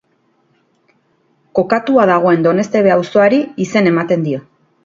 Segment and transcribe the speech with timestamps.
[1.59, 4.43] Kokatua dagoen Doneztebe auzoari izen ematen dio.